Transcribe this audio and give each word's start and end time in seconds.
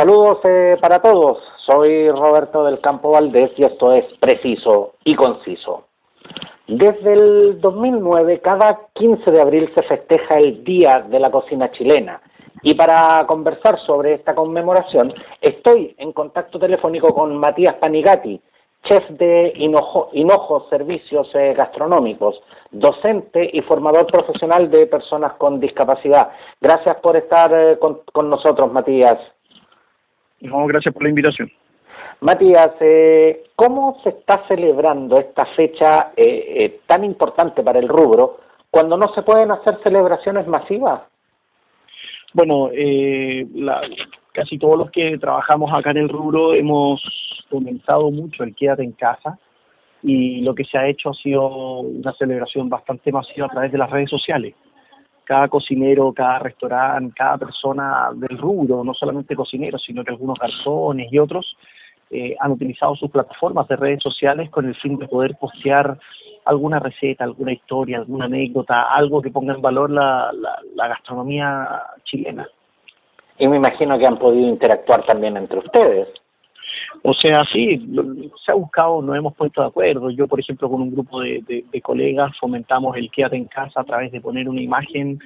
Saludos 0.00 0.38
eh, 0.44 0.78
para 0.80 1.02
todos. 1.02 1.36
Soy 1.66 2.08
Roberto 2.08 2.64
del 2.64 2.80
Campo 2.80 3.10
Valdés 3.10 3.50
y 3.58 3.64
esto 3.64 3.92
es 3.92 4.06
preciso 4.18 4.94
y 5.04 5.14
conciso. 5.14 5.88
Desde 6.66 7.12
el 7.12 7.60
2009, 7.60 8.40
cada 8.40 8.78
15 8.94 9.30
de 9.30 9.42
abril 9.42 9.70
se 9.74 9.82
festeja 9.82 10.38
el 10.38 10.64
Día 10.64 11.00
de 11.00 11.20
la 11.20 11.30
Cocina 11.30 11.70
Chilena. 11.72 12.22
Y 12.62 12.72
para 12.76 13.26
conversar 13.26 13.78
sobre 13.80 14.14
esta 14.14 14.34
conmemoración, 14.34 15.12
estoy 15.42 15.94
en 15.98 16.14
contacto 16.14 16.58
telefónico 16.58 17.12
con 17.12 17.36
Matías 17.36 17.74
Panigati, 17.74 18.40
chef 18.84 19.06
de 19.10 19.52
Hinojo, 19.54 20.66
Servicios 20.70 21.28
eh, 21.34 21.52
Gastronómicos, 21.54 22.40
docente 22.70 23.50
y 23.52 23.60
formador 23.60 24.06
profesional 24.06 24.70
de 24.70 24.86
personas 24.86 25.34
con 25.34 25.60
discapacidad. 25.60 26.30
Gracias 26.58 26.96
por 27.02 27.18
estar 27.18 27.52
eh, 27.52 27.78
con 27.78 28.30
nosotros, 28.30 28.72
Matías. 28.72 29.18
No, 30.40 30.66
gracias 30.66 30.92
por 30.92 31.02
la 31.02 31.10
invitación. 31.10 31.50
Matías, 32.20 32.72
eh, 32.80 33.44
¿cómo 33.56 33.98
se 34.02 34.10
está 34.10 34.46
celebrando 34.46 35.18
esta 35.18 35.46
fecha 35.56 36.12
eh, 36.16 36.64
eh, 36.64 36.80
tan 36.86 37.04
importante 37.04 37.62
para 37.62 37.78
el 37.78 37.88
rubro 37.88 38.40
cuando 38.70 38.96
no 38.96 39.12
se 39.14 39.22
pueden 39.22 39.50
hacer 39.50 39.78
celebraciones 39.82 40.46
masivas? 40.46 41.02
Bueno, 42.32 42.68
eh, 42.72 43.46
la, 43.54 43.80
casi 44.32 44.58
todos 44.58 44.78
los 44.78 44.90
que 44.90 45.18
trabajamos 45.18 45.72
acá 45.72 45.90
en 45.90 45.98
el 45.98 46.08
rubro 46.08 46.54
hemos 46.54 47.02
comenzado 47.50 48.10
mucho 48.10 48.44
el 48.44 48.54
quédate 48.54 48.84
en 48.84 48.92
casa 48.92 49.38
y 50.02 50.40
lo 50.42 50.54
que 50.54 50.64
se 50.64 50.78
ha 50.78 50.86
hecho 50.86 51.10
ha 51.10 51.14
sido 51.14 51.80
una 51.80 52.12
celebración 52.14 52.68
bastante 52.68 53.10
masiva 53.10 53.46
a 53.46 53.50
través 53.50 53.72
de 53.72 53.78
las 53.78 53.90
redes 53.90 54.10
sociales 54.10 54.54
cada 55.30 55.46
cocinero, 55.46 56.12
cada 56.12 56.40
restaurante, 56.40 57.14
cada 57.16 57.38
persona 57.38 58.08
del 58.16 58.36
rubro, 58.36 58.82
no 58.82 58.92
solamente 58.94 59.36
cocineros, 59.36 59.80
sino 59.86 60.02
que 60.02 60.10
algunos 60.10 60.36
garzones 60.36 61.06
y 61.12 61.20
otros, 61.20 61.56
eh, 62.10 62.34
han 62.40 62.50
utilizado 62.50 62.96
sus 62.96 63.12
plataformas 63.12 63.68
de 63.68 63.76
redes 63.76 64.02
sociales 64.02 64.50
con 64.50 64.66
el 64.66 64.74
fin 64.74 64.98
de 64.98 65.06
poder 65.06 65.36
postear 65.40 65.96
alguna 66.46 66.80
receta, 66.80 67.22
alguna 67.22 67.52
historia, 67.52 67.98
alguna 67.98 68.24
anécdota, 68.24 68.92
algo 68.92 69.22
que 69.22 69.30
ponga 69.30 69.54
en 69.54 69.62
valor 69.62 69.88
la, 69.92 70.32
la 70.74 70.88
gastronomía 70.88 71.80
chilena. 72.02 72.48
Y 73.38 73.46
me 73.46 73.54
imagino 73.54 73.96
que 74.00 74.06
han 74.08 74.18
podido 74.18 74.48
interactuar 74.48 75.06
también 75.06 75.36
entre 75.36 75.60
ustedes. 75.60 76.08
O 77.02 77.14
sea, 77.14 77.44
sí, 77.52 77.80
se 78.44 78.52
ha 78.52 78.54
buscado, 78.54 79.00
nos 79.00 79.16
hemos 79.16 79.34
puesto 79.34 79.62
de 79.62 79.68
acuerdo. 79.68 80.10
Yo, 80.10 80.26
por 80.26 80.40
ejemplo, 80.40 80.68
con 80.68 80.82
un 80.82 80.92
grupo 80.92 81.20
de, 81.20 81.64
colegas 81.82 82.32
fomentamos 82.38 82.96
el 82.96 83.10
quédate 83.10 83.36
en 83.36 83.46
casa 83.46 83.80
a 83.80 83.84
través 83.84 84.12
de 84.12 84.20
poner 84.20 84.48
una 84.48 84.60
imagen 84.60 85.18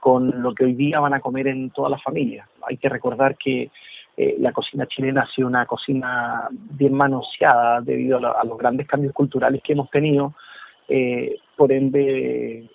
con 0.00 0.42
lo 0.42 0.54
que 0.54 0.64
hoy 0.64 0.74
día 0.74 1.00
van 1.00 1.14
a 1.14 1.20
comer 1.20 1.48
en 1.48 1.70
todas 1.70 1.90
las 1.90 2.02
familias. 2.02 2.48
Hay 2.66 2.76
que 2.76 2.88
recordar 2.88 3.36
que 3.36 3.70
eh, 4.16 4.36
la 4.38 4.52
cocina 4.52 4.86
chilena 4.86 5.22
ha 5.22 5.34
sido 5.34 5.48
una 5.48 5.66
cocina 5.66 6.48
bien 6.50 6.94
manoseada 6.94 7.80
debido 7.80 8.18
a, 8.18 8.44
los 8.44 8.56
grandes 8.56 8.86
cambios 8.86 9.12
culturales 9.12 9.60
que 9.62 9.74
hemos 9.74 9.90
tenido. 9.90 10.34
Eh, 10.88 11.36
por 11.56 11.72
ende, 11.72 12.68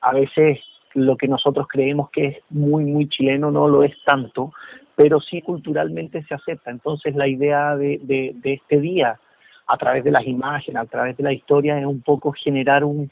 a 0.00 0.12
veces 0.12 0.60
lo 0.94 1.16
que 1.16 1.28
nosotros 1.28 1.66
creemos 1.68 2.10
que 2.10 2.26
es 2.26 2.38
muy, 2.50 2.84
muy 2.84 3.08
chileno 3.08 3.50
no 3.50 3.68
lo 3.68 3.82
es 3.82 3.94
tanto, 4.04 4.52
pero 4.98 5.20
sí 5.20 5.42
culturalmente 5.42 6.24
se 6.24 6.34
acepta. 6.34 6.72
Entonces 6.72 7.14
la 7.14 7.28
idea 7.28 7.76
de, 7.76 8.00
de, 8.02 8.32
de 8.34 8.54
este 8.54 8.80
día, 8.80 9.16
a 9.68 9.76
través 9.76 10.02
de 10.02 10.10
las 10.10 10.26
imágenes, 10.26 10.82
a 10.82 10.86
través 10.86 11.16
de 11.16 11.22
la 11.22 11.32
historia, 11.32 11.78
es 11.78 11.86
un 11.86 12.02
poco 12.02 12.32
generar 12.32 12.82
un, 12.82 13.08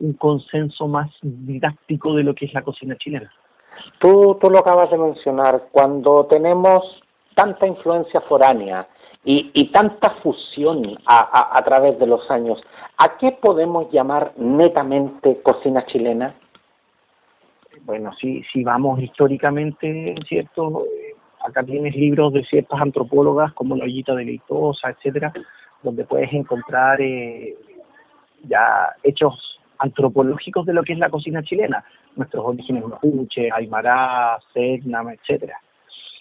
un 0.00 0.12
consenso 0.14 0.88
más 0.88 1.08
didáctico 1.22 2.12
de 2.14 2.24
lo 2.24 2.34
que 2.34 2.46
es 2.46 2.54
la 2.54 2.62
cocina 2.62 2.96
chilena. 2.96 3.30
Tú, 4.00 4.36
tú 4.40 4.50
lo 4.50 4.58
acabas 4.58 4.90
de 4.90 4.98
mencionar, 4.98 5.68
cuando 5.70 6.26
tenemos 6.26 6.82
tanta 7.36 7.68
influencia 7.68 8.20
foránea 8.22 8.88
y, 9.24 9.52
y 9.54 9.70
tanta 9.70 10.10
fusión 10.22 10.98
a, 11.06 11.20
a, 11.20 11.56
a 11.56 11.62
través 11.62 12.00
de 12.00 12.06
los 12.08 12.28
años, 12.32 12.58
¿a 12.96 13.16
qué 13.16 13.30
podemos 13.40 13.92
llamar 13.92 14.32
netamente 14.38 15.40
cocina 15.42 15.86
chilena? 15.86 16.34
Bueno, 17.82 18.10
si, 18.20 18.42
si 18.52 18.64
vamos 18.64 19.00
históricamente, 19.00 20.16
¿cierto? 20.26 20.82
Acá 21.48 21.62
tienes 21.62 21.94
libros 21.94 22.32
de 22.32 22.44
ciertas 22.44 22.80
antropólogas 22.80 23.52
como 23.52 23.76
la 23.76 23.84
ollita 23.84 24.14
deleitosa, 24.14 24.90
etcétera, 24.90 25.32
donde 25.82 26.04
puedes 26.04 26.32
encontrar 26.32 27.00
eh, 27.00 27.56
ya 28.44 28.94
hechos 29.02 29.60
antropológicos 29.78 30.66
de 30.66 30.72
lo 30.72 30.82
que 30.82 30.92
es 30.92 30.98
la 30.98 31.10
cocina 31.10 31.42
chilena, 31.42 31.84
nuestros 32.16 32.44
orígenes 32.44 32.84
mapuche, 32.84 33.50
aymara, 33.52 34.38
segnam, 34.52 35.10
etcétera. 35.10 35.58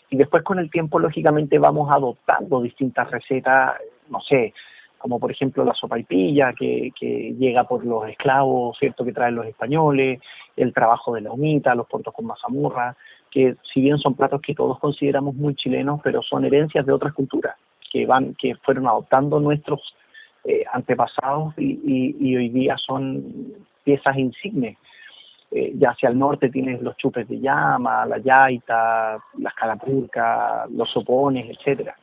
Y 0.10 0.18
después 0.18 0.44
con 0.44 0.60
el 0.60 0.70
tiempo, 0.70 1.00
lógicamente, 1.00 1.58
vamos 1.60 1.92
adoptando 1.92 2.62
distintas 2.62 3.10
recetas, 3.12 3.76
no 4.10 4.22
sé, 4.22 4.54
como 4.98 5.20
por 5.20 5.32
ejemplo 5.32 5.64
la 5.64 5.74
sopaipilla 5.74 6.54
que, 6.54 6.92
que 7.00 7.36
llega 7.38 7.66
por 7.66 7.86
los 7.86 8.08
esclavos, 8.10 8.78
¿cierto?, 8.80 9.04
que 9.04 9.14
traen 9.14 9.36
los 9.36 9.46
españoles, 9.46 10.20
el 10.56 10.74
trabajo 10.74 11.14
de 11.14 11.22
la 11.22 11.32
humita, 11.32 11.76
los 11.76 11.88
puertos 11.88 12.14
con 12.14 12.26
mazamurra, 12.26 12.96
que 13.38 13.56
si 13.72 13.82
bien 13.82 14.00
son 14.00 14.16
platos 14.16 14.42
que 14.42 14.56
todos 14.56 14.80
consideramos 14.80 15.36
muy 15.36 15.54
chilenos, 15.54 16.02
pero 16.04 16.24
son 16.24 16.44
herencias 16.44 16.84
de 16.88 16.92
otras 16.92 17.14
culturas 17.14 17.56
que 17.92 18.04
van, 18.08 18.34
que 18.34 18.56
fueron 18.56 18.88
adoptando 18.88 19.40
nuestros 19.40 19.80
eh, 20.44 20.64
antepasados 20.74 21.54
y, 21.56 22.16
y, 22.20 22.36
hoy 22.36 22.50
día 22.50 22.76
son 22.84 23.54
piezas 23.84 24.18
insignes. 24.18 24.76
Eh, 25.52 25.72
ya 25.76 25.92
hacia 25.92 26.10
el 26.10 26.18
norte 26.18 26.50
tienes 26.50 26.82
los 26.82 26.98
chupes 26.98 27.30
de 27.30 27.40
llama, 27.40 28.08
la 28.08 28.18
yaita, 28.18 29.20
las 29.38 29.54
calapurcas, 29.54 30.68
los 30.72 30.90
sopones, 30.90 31.48
etcétera. 31.48 31.96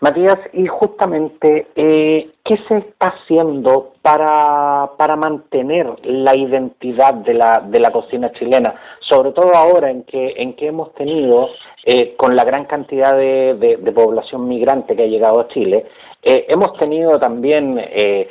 Matías, 0.00 0.38
y 0.54 0.66
justamente, 0.66 1.66
eh, 1.76 2.30
¿qué 2.42 2.56
se 2.68 2.78
está 2.78 3.08
haciendo 3.08 3.92
para, 4.00 4.92
para 4.96 5.14
mantener 5.14 5.88
la 6.04 6.34
identidad 6.34 7.12
de 7.12 7.34
la, 7.34 7.60
de 7.60 7.78
la 7.78 7.92
cocina 7.92 8.32
chilena? 8.32 8.74
Sobre 9.00 9.32
todo 9.32 9.54
ahora 9.54 9.90
en 9.90 10.04
que, 10.04 10.32
en 10.38 10.54
que 10.54 10.68
hemos 10.68 10.94
tenido, 10.94 11.50
eh, 11.84 12.14
con 12.16 12.34
la 12.34 12.44
gran 12.44 12.64
cantidad 12.64 13.14
de, 13.14 13.56
de, 13.60 13.76
de, 13.76 13.92
población 13.92 14.48
migrante 14.48 14.96
que 14.96 15.02
ha 15.02 15.06
llegado 15.06 15.40
a 15.40 15.48
Chile, 15.48 15.84
eh, 16.22 16.46
hemos 16.48 16.78
tenido 16.78 17.18
también 17.18 17.78
eh, 17.78 18.30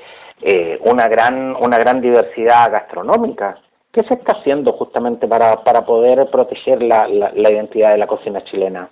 una, 0.82 1.08
gran, 1.08 1.56
una 1.56 1.78
gran 1.78 2.02
diversidad 2.02 2.72
gastronómica. 2.72 3.60
¿Qué 3.94 4.02
se 4.04 4.16
está 4.16 4.32
haciendo 4.34 4.72
justamente 4.74 5.28
para, 5.28 5.64
para 5.64 5.86
poder 5.86 6.30
proteger 6.32 6.82
la, 6.82 7.08
la 7.08 7.52
identidad 7.52 7.92
de 7.92 7.98
la 8.00 8.08
cocina 8.08 8.44
chilena? 8.46 8.90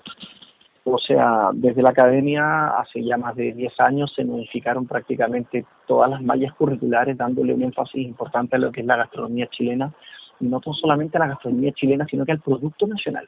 O 0.90 0.98
sea, 1.00 1.50
desde 1.54 1.82
la 1.82 1.90
academia 1.90 2.68
hace 2.80 3.04
ya 3.04 3.18
más 3.18 3.36
de 3.36 3.52
10 3.52 3.78
años 3.82 4.14
se 4.16 4.24
modificaron 4.24 4.88
prácticamente 4.88 5.66
todas 5.86 6.10
las 6.10 6.22
mallas 6.22 6.54
curriculares 6.54 7.18
dándole 7.18 7.54
un 7.54 7.62
énfasis 7.62 8.08
importante 8.08 8.56
a 8.56 8.60
lo 8.60 8.72
que 8.72 8.80
es 8.80 8.88
la 8.88 8.96
gastronomía 8.96 9.48
chilena, 9.48 9.92
y 10.40 10.46
no 10.46 10.62
solamente 10.80 11.18
a 11.18 11.20
la 11.20 11.28
gastronomía 11.28 11.74
chilena, 11.74 12.06
sino 12.10 12.26
que 12.26 12.32
al 12.32 12.40
producto 12.40 12.88
nacional. 12.88 13.28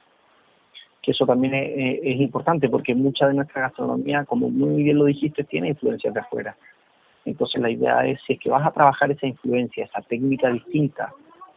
Que 1.01 1.11
eso 1.11 1.25
también 1.25 1.53
es, 1.53 2.21
importante 2.21 2.69
porque 2.69 2.95
mucha 2.95 3.27
de 3.27 3.33
nuestra 3.33 3.63
gastronomía, 3.63 4.23
como 4.23 4.49
muy 4.49 4.83
bien 4.83 4.97
lo 4.97 5.03
dijiste, 5.03 5.43
tiene 5.43 5.67
influencias 5.67 6.13
de 6.13 6.21
afuera. 6.21 6.55
Entonces 7.25 7.61
la 7.61 7.69
idea 7.69 8.05
es, 8.05 8.21
si 8.25 8.33
es 8.33 8.39
que 8.39 8.49
vas 8.49 8.65
a 8.65 8.71
trabajar 8.71 9.11
esa 9.11 9.27
influencia, 9.27 9.83
esa 9.83 10.01
técnica 10.03 10.49
distinta, 10.49 11.11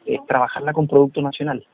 es 0.04 0.18
trabajarla 0.26 0.72
con 0.72 0.88
producto 0.88 1.22
nacional 1.22 1.64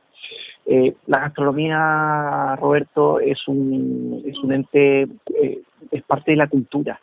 eh, 0.71 0.95
la 1.07 1.21
gastronomía, 1.21 2.55
Roberto, 2.57 3.21
es 3.21 3.39
un, 3.49 4.23
es 4.27 4.37
un 4.39 4.53
ente, 4.53 5.09
eh, 5.35 5.63
es 5.91 6.03
parte 6.03 6.33
de 6.33 6.37
la 6.37 6.47
cultura. 6.47 7.01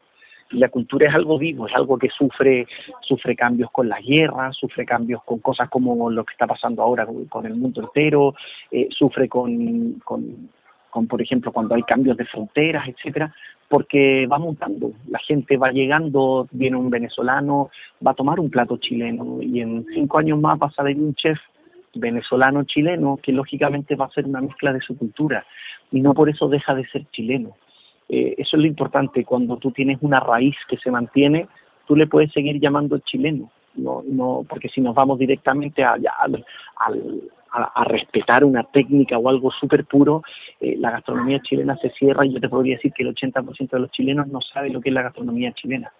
Y 0.51 0.59
la 0.59 0.69
cultura 0.69 1.09
es 1.09 1.15
algo 1.15 1.39
vivo, 1.39 1.65
es 1.65 1.73
algo 1.73 1.97
que 1.97 2.09
sufre, 2.09 2.67
sufre 3.01 3.35
cambios 3.35 3.71
con 3.71 3.89
las 3.89 4.05
guerras, 4.05 4.55
sufre 4.55 4.85
cambios 4.85 5.23
con 5.23 5.39
cosas 5.39 5.67
como 5.69 6.11
lo 6.11 6.23
que 6.23 6.33
está 6.33 6.45
pasando 6.45 6.83
ahora 6.83 7.07
con, 7.27 7.45
el 7.47 7.55
mundo 7.55 7.81
entero, 7.81 8.35
eh, 8.69 8.87
sufre 8.91 9.27
con, 9.27 9.93
con, 10.05 10.49
con, 10.91 11.07
por 11.07 11.19
ejemplo, 11.19 11.51
cuando 11.51 11.73
hay 11.73 11.81
cambios 11.81 12.17
de 12.17 12.25
fronteras, 12.25 12.87
etcétera, 12.87 13.33
porque 13.67 14.27
va 14.27 14.37
montando, 14.37 14.91
la 15.09 15.17
gente 15.17 15.57
va 15.57 15.71
llegando, 15.71 16.47
viene 16.51 16.77
un 16.77 16.91
venezolano, 16.91 17.71
va 18.05 18.11
a 18.11 18.15
tomar 18.15 18.39
un 18.39 18.51
plato 18.51 18.77
chileno 18.77 19.41
y 19.41 19.61
en 19.61 19.87
cinco 19.91 20.19
años 20.19 20.39
más 20.39 20.59
va 20.61 20.67
a 20.67 20.71
salir 20.71 20.97
un 20.97 21.15
chef 21.15 21.39
venezolano-chileno, 21.95 23.19
que 23.21 23.31
lógicamente 23.31 23.95
va 23.95 24.05
a 24.05 24.11
ser 24.11 24.25
una 24.25 24.41
mezcla 24.41 24.73
de 24.73 24.81
su 24.81 24.97
cultura 24.97 25.45
y 25.91 26.01
no 26.01 26.13
por 26.13 26.29
eso 26.29 26.47
deja 26.47 26.75
de 26.75 26.85
ser 26.87 27.05
chileno. 27.11 27.55
Eh, 28.09 28.35
eso 28.37 28.57
es 28.57 28.61
lo 28.61 28.67
importante, 28.67 29.23
cuando 29.23 29.57
tú 29.57 29.71
tienes 29.71 29.97
una 30.01 30.19
raíz 30.19 30.55
que 30.69 30.77
se 30.77 30.91
mantiene, 30.91 31.47
tú 31.87 31.95
le 31.95 32.07
puedes 32.07 32.31
seguir 32.31 32.59
llamando 32.59 32.99
chileno, 32.99 33.51
no, 33.75 34.03
no, 34.05 34.45
porque 34.47 34.69
si 34.69 34.81
nos 34.81 34.95
vamos 34.95 35.19
directamente 35.19 35.83
a, 35.83 35.97
respetar 37.85 38.43
una 38.43 38.63
técnica 38.63 39.17
o 39.17 39.29
algo 39.29 39.49
súper 39.51 39.85
puro, 39.85 40.21
eh, 40.59 40.75
la 40.77 40.91
gastronomía 40.91 41.41
chilena 41.41 41.77
se 41.77 41.89
cierra 41.91 42.25
y 42.25 42.33
yo 42.33 42.39
te 42.39 42.49
podría 42.49 42.75
decir 42.75 42.91
que 42.93 43.03
el 43.03 43.15
80% 43.15 43.69
de 43.69 43.79
los 43.79 43.91
chilenos 43.91 44.27
no 44.27 44.41
sabe 44.41 44.69
lo 44.69 44.81
que 44.81 44.89
es 44.89 44.95
la 44.95 45.03
gastronomía 45.03 45.53
chilena. 45.53 45.91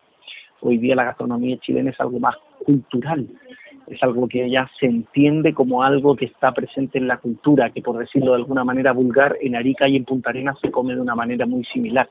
Hoy 0.62 0.78
día 0.78 0.96
la 0.96 1.06
gastronomía 1.06 1.58
chilena 1.58 1.92
es 1.92 2.00
algo 2.00 2.20
más 2.20 2.36
cultural, 2.66 3.28
es 3.88 4.02
algo 4.04 4.28
que 4.28 4.50
ya 4.50 4.70
se 4.80 4.86
entiende 4.86 5.54
como 5.54 5.84
algo 5.84 6.16
que 6.16 6.26
está 6.26 6.52
presente 6.52 6.98
en 6.98 7.08
la 7.08 7.18
cultura, 7.18 7.70
que 7.70 7.82
por 7.82 7.98
decirlo 7.98 8.32
de 8.32 8.38
alguna 8.38 8.64
manera 8.64 8.94
vulgar, 8.94 9.38
en 9.42 9.56
Arica 9.56 9.88
y 9.88 9.96
en 9.96 10.06
Punta 10.06 10.30
Arenas 10.30 10.58
se 10.62 10.72
come 10.72 10.96
de 10.96 11.02
una 11.02 11.16
manera 11.16 11.46
muy 11.46 11.64
similar. 11.66 12.08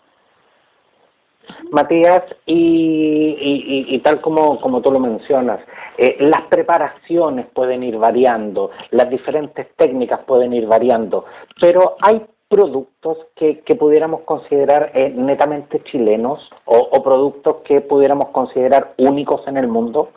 Matías, 1.71 2.25
y, 2.47 3.85
y, 3.89 3.99
tal 4.01 4.21
como, 4.21 4.61
como 4.61 4.81
tú 4.81 4.91
lo 4.91 5.01
mencionas, 5.01 5.61
eh, 5.99 6.17
las 6.21 6.43
preparaciones 6.43 7.47
pueden 7.53 7.83
ir 7.83 7.99
variando, 7.99 8.71
las 8.91 9.11
diferentes 9.11 9.67
técnicas 9.77 10.21
pueden 10.21 10.53
ir 10.53 10.67
variando, 10.67 11.27
pero 11.61 11.97
hay 12.01 12.23
productos 12.49 13.19
que, 13.37 13.61
que 13.61 13.75
pudiéramos 13.75 14.23
considerar 14.23 14.93
eh, 14.95 15.13
netamente 15.15 15.83
chilenos 15.85 16.41
o 16.67 17.03
productos 17.03 17.57
que 17.65 17.81
pudiéramos 17.81 18.29
considerar 18.29 18.95
únicos 18.99 19.47
en 19.49 19.57
el 19.57 19.69
mundo. 19.69 20.11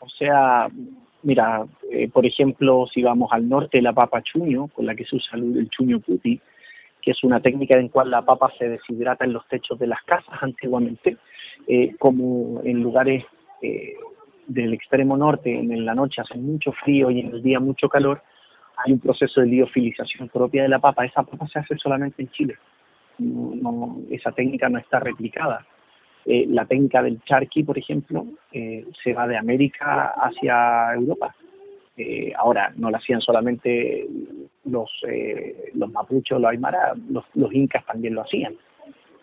O 0.00 0.08
sea, 0.08 0.68
mira, 1.22 1.64
eh, 1.90 2.08
por 2.08 2.26
ejemplo, 2.26 2.86
si 2.92 3.02
vamos 3.02 3.30
al 3.32 3.48
norte, 3.48 3.82
la 3.82 3.92
papa 3.92 4.22
chuño, 4.22 4.68
con 4.68 4.86
la 4.86 4.94
que 4.94 5.04
se 5.04 5.16
usa 5.16 5.38
el 5.38 5.68
chuño 5.70 6.00
puti, 6.00 6.40
que 7.00 7.12
es 7.12 7.24
una 7.24 7.40
técnica 7.40 7.76
en 7.76 7.88
cual 7.88 8.10
la 8.10 8.22
papa 8.22 8.52
se 8.58 8.68
deshidrata 8.68 9.24
en 9.24 9.32
los 9.32 9.46
techos 9.48 9.78
de 9.78 9.86
las 9.86 10.02
casas 10.02 10.42
antiguamente, 10.42 11.16
eh, 11.66 11.94
como 11.98 12.60
en 12.64 12.82
lugares 12.82 13.24
eh, 13.62 13.94
del 14.46 14.74
extremo 14.74 15.16
norte, 15.16 15.56
en 15.58 15.84
la 15.84 15.94
noche 15.94 16.20
hace 16.20 16.36
mucho 16.38 16.72
frío 16.72 17.10
y 17.10 17.20
en 17.20 17.28
el 17.34 17.42
día 17.42 17.60
mucho 17.60 17.88
calor, 17.88 18.22
hay 18.76 18.92
un 18.92 19.00
proceso 19.00 19.40
de 19.40 19.46
liofilización 19.46 20.28
propia 20.28 20.62
de 20.62 20.68
la 20.68 20.78
papa. 20.78 21.04
Esa 21.04 21.22
papa 21.22 21.46
se 21.48 21.58
hace 21.58 21.76
solamente 21.76 22.22
en 22.22 22.30
Chile. 22.30 22.56
No, 23.18 23.98
esa 24.10 24.32
técnica 24.32 24.68
no 24.68 24.78
está 24.78 24.98
replicada. 25.00 25.66
Eh, 26.26 26.46
la 26.48 26.66
técnica 26.66 27.02
del 27.02 27.22
charqui, 27.24 27.62
por 27.62 27.78
ejemplo, 27.78 28.26
eh, 28.52 28.84
se 29.02 29.12
va 29.12 29.26
de 29.26 29.36
América 29.36 30.12
hacia 30.16 30.94
Europa. 30.94 31.34
Eh, 31.96 32.32
ahora, 32.36 32.72
no 32.76 32.90
la 32.90 32.98
hacían 32.98 33.20
solamente 33.20 34.06
los, 34.64 34.90
eh, 35.06 35.70
los 35.74 35.90
mapuchos, 35.90 36.40
los 36.40 36.50
aymara, 36.50 36.94
los, 37.10 37.24
los 37.34 37.52
incas 37.52 37.84
también 37.84 38.14
lo 38.14 38.22
hacían. 38.22 38.54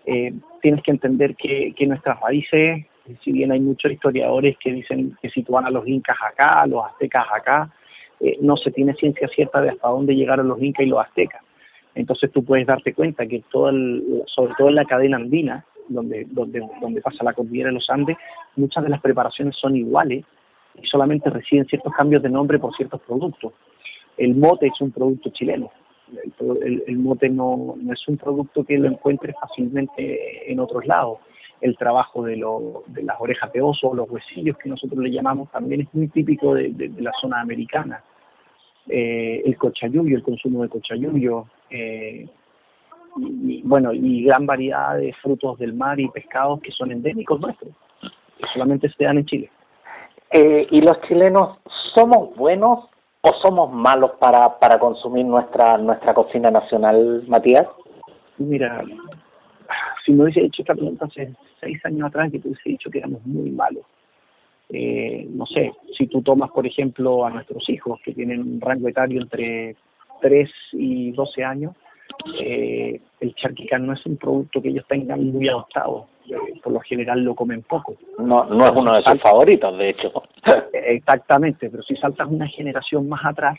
Eh, 0.05 0.33
tienes 0.61 0.83
que 0.83 0.91
entender 0.91 1.35
que, 1.35 1.73
que 1.75 1.87
nuestras 1.87 2.19
raíces, 2.19 2.85
si 3.23 3.31
bien 3.31 3.51
hay 3.51 3.59
muchos 3.59 3.91
historiadores 3.91 4.57
que 4.59 4.73
dicen 4.73 5.17
que 5.21 5.29
sitúan 5.29 5.65
a 5.65 5.69
los 5.69 5.87
incas 5.87 6.17
acá, 6.29 6.61
a 6.61 6.67
los 6.67 6.85
aztecas 6.85 7.25
acá, 7.33 7.71
no 8.41 8.57
se 8.57 8.71
tiene 8.71 8.95
ciencia 8.95 9.27
cierta 9.27 9.61
de 9.61 9.69
hasta 9.69 9.87
dónde 9.87 10.15
llegaron 10.15 10.47
los 10.47 10.61
incas 10.61 10.85
y 10.85 10.89
los 10.89 10.99
aztecas. 10.99 11.41
Entonces 11.93 12.31
tú 12.31 12.43
puedes 12.43 12.67
darte 12.67 12.93
cuenta 12.93 13.25
que 13.25 13.43
todo 13.51 13.69
el, 13.69 14.23
sobre 14.27 14.53
todo 14.57 14.69
en 14.69 14.75
la 14.75 14.85
cadena 14.85 15.17
andina, 15.17 15.65
donde, 15.89 16.25
donde, 16.29 16.67
donde 16.81 17.01
pasa 17.01 17.23
la 17.23 17.33
cordillera 17.33 17.69
de 17.69 17.75
los 17.75 17.89
Andes, 17.89 18.17
muchas 18.55 18.83
de 18.83 18.89
las 18.89 19.01
preparaciones 19.01 19.55
son 19.59 19.75
iguales 19.75 20.25
y 20.81 20.85
solamente 20.87 21.29
reciben 21.29 21.65
ciertos 21.65 21.93
cambios 21.93 22.21
de 22.23 22.29
nombre 22.29 22.59
por 22.59 22.75
ciertos 22.75 23.01
productos. 23.01 23.53
El 24.17 24.35
mote 24.35 24.67
es 24.67 24.81
un 24.81 24.91
producto 24.91 25.29
chileno. 25.29 25.71
El, 26.39 26.83
el, 26.87 26.97
mote 26.97 27.29
no, 27.29 27.75
no 27.77 27.93
es 27.93 28.07
un 28.07 28.17
producto 28.17 28.63
que 28.63 28.77
lo 28.77 28.87
encuentres 28.87 29.35
fácilmente 29.39 30.51
en 30.51 30.59
otros 30.59 30.85
lados. 30.85 31.19
El 31.59 31.75
trabajo 31.75 32.23
de, 32.23 32.37
lo, 32.37 32.83
de 32.87 33.03
las 33.03 33.19
orejas 33.19 33.51
de 33.51 33.61
oso, 33.61 33.93
los 33.93 34.09
huesillos 34.09 34.57
que 34.57 34.69
nosotros 34.69 34.99
le 34.99 35.11
llamamos, 35.11 35.51
también 35.51 35.81
es 35.81 35.93
muy 35.93 36.07
típico 36.07 36.53
de, 36.53 36.69
de, 36.69 37.01
la 37.01 37.11
zona 37.19 37.41
americana. 37.41 38.03
Eh, 38.87 39.41
el 39.45 39.57
cochayuyo, 39.57 40.15
el 40.15 40.23
consumo 40.23 40.63
de 40.63 40.69
cochayuyo, 40.69 41.47
eh, 41.69 42.27
y, 43.19 43.61
bueno, 43.63 43.93
y 43.93 44.23
gran 44.23 44.45
variedad 44.45 44.97
de 44.97 45.13
frutos 45.21 45.57
del 45.59 45.73
mar 45.73 45.99
y 45.99 46.09
pescados 46.09 46.61
que 46.61 46.71
son 46.71 46.91
endémicos 46.91 47.39
nuestros, 47.39 47.71
que 48.01 48.45
solamente 48.53 48.89
se 48.89 49.03
dan 49.03 49.17
en 49.17 49.25
Chile. 49.25 49.51
Eh, 50.31 50.67
¿Y 50.71 50.81
los 50.81 50.99
chilenos 51.01 51.57
somos 51.93 52.35
buenos 52.35 52.89
o 53.21 53.33
somos 53.41 53.71
malos 53.71 54.11
para, 54.19 54.59
para 54.59 54.79
consumir 54.79 55.25
nuestra, 55.25 55.77
nuestra 55.77 56.13
cocina 56.13 56.51
nacional, 56.51 57.23
Matías? 57.27 57.67
Mira, 58.37 58.83
si 60.05 60.11
me 60.11 60.23
hubiese 60.23 60.45
hecho 60.45 60.61
esta 60.61 60.75
pregunta 60.75 61.05
hace 61.05 61.33
seis 61.59 61.83
años 61.85 62.07
atrás, 62.07 62.31
que 62.31 62.39
te 62.39 62.47
hubiese 62.47 62.69
dicho 62.69 62.89
que 62.89 62.99
éramos 62.99 63.25
muy 63.25 63.51
malos. 63.51 63.83
Eh, 64.69 65.25
no 65.29 65.45
sé, 65.45 65.71
si 65.97 66.07
tú 66.07 66.21
tomas, 66.21 66.51
por 66.51 66.67
ejemplo, 66.67 67.25
a 67.25 67.29
nuestros 67.29 67.69
hijos, 67.69 67.99
que 68.03 68.13
tienen 68.13 68.41
un 68.41 68.61
rango 68.61 68.89
etario 68.89 69.21
entre 69.21 69.75
3 70.21 70.49
y 70.73 71.11
12 71.11 71.43
años, 71.43 71.75
eh, 72.39 72.99
el 73.19 73.35
charquicán 73.35 73.85
no 73.85 73.93
es 73.93 74.05
un 74.05 74.17
producto 74.17 74.61
que 74.61 74.69
ellos 74.69 74.85
tengan 74.87 75.31
muy 75.31 75.47
adoptado. 75.49 76.07
Eh, 76.29 76.59
por 76.61 76.73
lo 76.73 76.79
general 76.81 77.23
lo 77.23 77.35
comen 77.35 77.63
poco. 77.63 77.95
No, 78.19 78.45
no 78.45 78.67
es 78.67 78.75
uno 78.75 78.95
de 78.95 79.03
sus 79.03 79.21
favoritos, 79.21 79.77
de 79.77 79.89
hecho. 79.89 80.11
Exactamente, 80.73 81.69
pero 81.69 81.83
si 81.83 81.95
saltas 81.95 82.27
una 82.27 82.47
generación 82.47 83.07
más 83.07 83.25
atrás, 83.25 83.57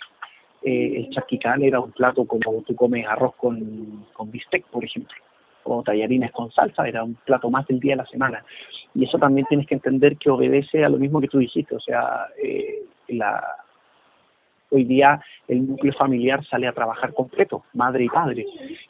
eh, 0.63 0.93
el 0.97 1.11
charquicán 1.11 1.63
era 1.63 1.81
un 1.81 1.93
plato 1.93 2.27
como 2.27 2.63
tú 2.63 2.75
comes 2.75 3.07
arroz 3.07 3.35
con, 3.37 4.05
con 4.13 4.31
bistec, 4.31 4.67
por 4.67 4.85
ejemplo, 4.85 5.17
o 5.65 5.83
tallarines 5.83 6.33
con 6.33 6.51
salsa, 6.51 6.87
era 6.87 7.05
un 7.05 7.15
plato 7.25 7.49
más 7.49 7.67
del 7.67 7.81
día 7.81 7.93
de 7.93 8.03
la 8.03 8.07
semana. 8.07 8.45
Y 8.95 9.05
eso 9.05 9.19
también 9.19 9.47
tienes 9.49 9.67
que 9.67 9.75
entender 9.75 10.17
que 10.17 10.31
obedece 10.31 10.85
a 10.85 10.89
lo 10.89 10.99
mismo 10.99 11.21
que 11.21 11.29
tú 11.29 11.39
dijiste, 11.39 11.75
o 11.75 11.81
sea, 11.81 12.27
eh, 12.43 12.83
la 13.09 13.43
Hoy 14.71 14.85
día 14.85 15.21
el 15.47 15.67
núcleo 15.67 15.95
familiar 15.95 16.45
sale 16.45 16.67
a 16.67 16.73
trabajar 16.73 17.15
completo, 17.15 17.65
madre 17.73 18.05
y 18.05 18.09
padre. 18.09 18.47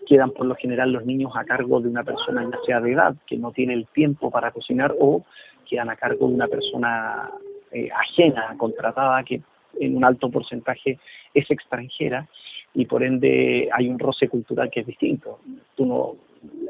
Quedan 0.06 0.32
por 0.32 0.46
lo 0.46 0.56
general 0.56 0.92
los 0.92 1.06
niños 1.06 1.32
a 1.36 1.44
cargo 1.44 1.80
de 1.80 1.88
una 1.88 2.02
persona 2.02 2.42
ya 2.50 2.58
sea 2.66 2.80
de 2.80 2.92
edad 2.92 3.14
que 3.26 3.36
no 3.36 3.52
tiene 3.52 3.74
el 3.74 3.86
tiempo 3.86 4.30
para 4.30 4.50
cocinar 4.50 4.94
o 4.98 5.24
quedan 5.68 5.90
a 5.90 5.96
cargo 5.96 6.26
de 6.28 6.34
una 6.34 6.48
persona 6.48 7.30
eh, 7.70 7.88
ajena, 7.94 8.56
contratada, 8.56 9.22
que 9.22 9.40
en 9.78 9.96
un 9.96 10.04
alto 10.04 10.30
porcentaje 10.30 10.98
es 11.32 11.48
extranjera 11.48 12.26
y 12.74 12.86
por 12.86 13.04
ende 13.04 13.68
hay 13.72 13.88
un 13.88 14.00
roce 14.00 14.28
cultural 14.28 14.70
que 14.70 14.80
es 14.80 14.86
distinto. 14.86 15.38
Tú 15.76 15.86
no, 15.86 16.16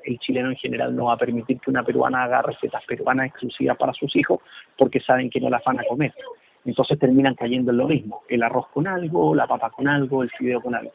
el 0.04 0.18
chileno 0.18 0.50
en 0.50 0.56
general 0.56 0.94
no 0.94 1.06
va 1.06 1.14
a 1.14 1.18
permitir 1.18 1.60
que 1.60 1.70
una 1.70 1.82
peruana 1.82 2.24
haga 2.24 2.42
recetas 2.42 2.84
peruanas 2.84 3.28
exclusivas 3.28 3.78
para 3.78 3.94
sus 3.94 4.14
hijos 4.16 4.40
porque 4.76 5.00
saben 5.00 5.30
que 5.30 5.40
no 5.40 5.48
las 5.48 5.64
van 5.64 5.80
a 5.80 5.84
comer 5.84 6.12
entonces 6.64 6.98
terminan 6.98 7.34
cayendo 7.34 7.70
en 7.70 7.78
lo 7.78 7.88
mismo, 7.88 8.22
el 8.28 8.42
arroz 8.42 8.68
con 8.68 8.86
algo, 8.86 9.34
la 9.34 9.46
papa 9.46 9.70
con 9.70 9.88
algo, 9.88 10.22
el 10.22 10.30
fideo 10.30 10.60
con 10.60 10.74
algo. 10.74 10.92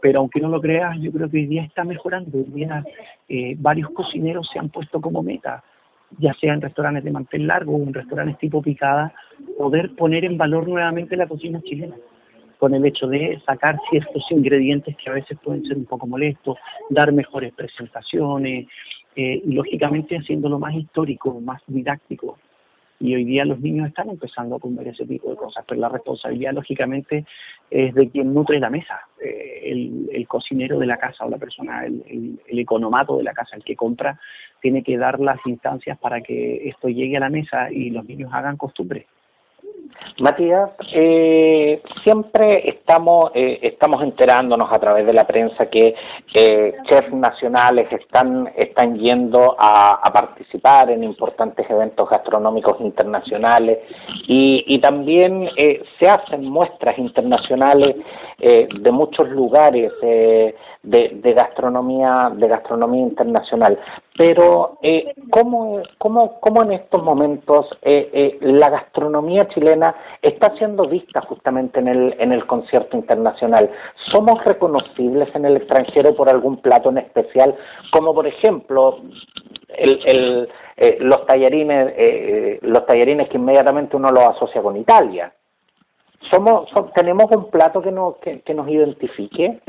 Pero 0.00 0.20
aunque 0.20 0.40
no 0.40 0.48
lo 0.48 0.60
creas, 0.60 0.98
yo 0.98 1.12
creo 1.12 1.28
que 1.28 1.38
hoy 1.38 1.46
día 1.46 1.62
está 1.62 1.84
mejorando, 1.84 2.38
hoy 2.38 2.44
día 2.44 2.84
eh, 3.28 3.54
varios 3.58 3.90
cocineros 3.90 4.48
se 4.52 4.58
han 4.58 4.70
puesto 4.70 5.00
como 5.00 5.22
meta, 5.22 5.62
ya 6.18 6.32
sea 6.34 6.54
en 6.54 6.60
restaurantes 6.60 7.04
de 7.04 7.10
mantel 7.10 7.46
largo 7.46 7.76
o 7.76 7.82
en 7.82 7.92
restaurantes 7.92 8.38
tipo 8.38 8.62
picada, 8.62 9.12
poder 9.58 9.94
poner 9.96 10.24
en 10.24 10.38
valor 10.38 10.68
nuevamente 10.68 11.16
la 11.16 11.26
cocina 11.26 11.60
chilena 11.62 11.96
con 12.58 12.74
el 12.74 12.84
hecho 12.84 13.06
de 13.06 13.40
sacar 13.46 13.78
ciertos 13.88 14.22
ingredientes 14.30 14.94
que 14.96 15.08
a 15.08 15.14
veces 15.14 15.38
pueden 15.42 15.64
ser 15.64 15.78
un 15.78 15.86
poco 15.86 16.06
molestos, 16.06 16.58
dar 16.90 17.10
mejores 17.10 17.54
presentaciones 17.54 18.68
eh, 19.16 19.42
y 19.44 19.52
lógicamente 19.52 20.16
haciéndolo 20.16 20.58
más 20.58 20.74
histórico, 20.74 21.40
más 21.40 21.62
didáctico 21.66 22.38
y 23.00 23.14
hoy 23.14 23.24
día 23.24 23.46
los 23.46 23.60
niños 23.60 23.88
están 23.88 24.10
empezando 24.10 24.56
a 24.56 24.60
comer 24.60 24.88
ese 24.88 25.06
tipo 25.06 25.30
de 25.30 25.36
cosas, 25.36 25.64
pero 25.66 25.80
la 25.80 25.88
responsabilidad 25.88 26.52
lógicamente 26.52 27.24
es 27.70 27.94
de 27.94 28.10
quien 28.10 28.34
nutre 28.34 28.60
la 28.60 28.68
mesa, 28.68 29.00
eh, 29.24 29.62
el, 29.64 30.10
el, 30.12 30.28
cocinero 30.28 30.78
de 30.78 30.86
la 30.86 30.98
casa 30.98 31.24
o 31.24 31.30
la 31.30 31.38
persona, 31.38 31.86
el, 31.86 32.04
el, 32.06 32.40
el, 32.46 32.58
economato 32.58 33.16
de 33.16 33.24
la 33.24 33.32
casa, 33.32 33.56
el 33.56 33.64
que 33.64 33.74
compra, 33.74 34.20
tiene 34.60 34.82
que 34.82 34.98
dar 34.98 35.18
las 35.18 35.38
instancias 35.46 35.98
para 35.98 36.20
que 36.20 36.68
esto 36.68 36.88
llegue 36.88 37.16
a 37.16 37.20
la 37.20 37.30
mesa 37.30 37.72
y 37.72 37.88
los 37.88 38.04
niños 38.04 38.30
hagan 38.34 38.58
costumbre. 38.58 39.06
Matías, 40.20 40.70
eh, 40.92 41.80
siempre 42.04 42.68
estamos 42.68 43.30
eh, 43.34 43.58
estamos 43.62 44.02
enterándonos 44.02 44.70
a 44.70 44.78
través 44.78 45.06
de 45.06 45.14
la 45.14 45.26
prensa 45.26 45.66
que 45.66 45.94
eh, 46.34 46.74
chefs 46.86 47.12
nacionales 47.12 47.90
están 47.90 48.50
están 48.54 48.98
yendo 48.98 49.56
a, 49.58 50.10
participar 50.12 50.90
en 50.90 51.04
importantes 51.04 51.68
eventos 51.70 52.08
gastronómicos 52.10 52.80
internacionales 52.80 53.78
y, 54.26 54.64
y 54.66 54.80
también 54.80 55.48
eh, 55.56 55.82
se 55.98 56.08
hacen 56.08 56.44
muestras 56.44 56.98
internacionales 56.98 57.96
eh, 58.38 58.68
de 58.78 58.90
muchos 58.90 59.28
lugares 59.30 59.92
eh, 60.02 60.54
de, 60.82 61.10
de 61.22 61.32
gastronomía 61.32 62.30
de 62.34 62.48
gastronomía 62.48 63.02
internacional 63.02 63.78
pero 64.20 64.76
eh, 64.82 65.14
¿cómo, 65.30 65.80
cómo, 65.96 66.40
cómo 66.40 66.62
en 66.62 66.72
estos 66.72 67.02
momentos 67.02 67.64
eh, 67.80 68.10
eh, 68.12 68.38
la 68.42 68.68
gastronomía 68.68 69.48
chilena 69.48 69.94
está 70.20 70.54
siendo 70.58 70.86
vista 70.86 71.22
justamente 71.22 71.80
en 71.80 71.88
el, 71.88 72.14
en 72.18 72.30
el 72.30 72.46
concierto 72.46 72.98
internacional? 72.98 73.70
¿Somos 74.12 74.44
reconocibles 74.44 75.34
en 75.34 75.46
el 75.46 75.56
extranjero 75.56 76.14
por 76.14 76.28
algún 76.28 76.58
plato 76.58 76.90
en 76.90 76.98
especial? 76.98 77.56
Como 77.92 78.12
por 78.12 78.26
ejemplo 78.26 78.98
el, 79.68 80.02
el, 80.04 80.48
eh, 80.76 80.98
los 81.00 81.24
tallarines 81.24 81.88
eh, 81.88 81.94
eh, 81.96 82.58
los 82.60 82.84
tallarines 82.84 83.26
que 83.30 83.38
inmediatamente 83.38 83.96
uno 83.96 84.10
los 84.10 84.36
asocia 84.36 84.60
con 84.60 84.76
Italia. 84.76 85.32
¿Somos, 86.28 86.68
so, 86.68 86.90
¿Tenemos 86.94 87.30
un 87.30 87.50
plato 87.50 87.80
que, 87.80 87.90
no, 87.90 88.18
que, 88.20 88.42
que 88.42 88.52
nos 88.52 88.68
identifique? 88.68 89.62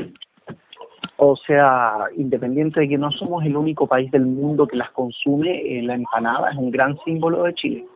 O 1.24 1.36
sea, 1.36 2.08
independiente 2.16 2.80
de 2.80 2.88
que 2.88 2.98
no 2.98 3.12
somos 3.12 3.44
el 3.44 3.56
único 3.56 3.86
país 3.86 4.10
del 4.10 4.26
mundo 4.26 4.66
que 4.66 4.76
las 4.76 4.90
consume, 4.90 5.52
eh, 5.52 5.80
la 5.80 5.94
empanada 5.94 6.50
es 6.50 6.56
un 6.56 6.72
gran 6.72 6.98
símbolo 7.04 7.44
de 7.44 7.54
Chile. 7.54 7.86